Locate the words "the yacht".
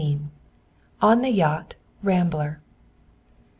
1.21-1.75